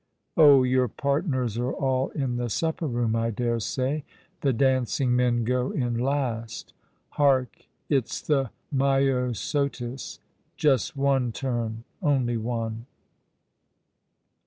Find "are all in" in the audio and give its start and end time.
1.59-2.37